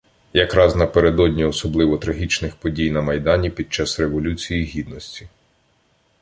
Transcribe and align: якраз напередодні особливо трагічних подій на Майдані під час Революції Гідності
якраз 0.33 0.75
напередодні 0.75 1.45
особливо 1.45 1.97
трагічних 1.97 2.55
подій 2.55 2.91
на 2.91 3.01
Майдані 3.01 3.49
під 3.49 3.73
час 3.73 3.99
Революції 3.99 4.63
Гідності 4.63 5.27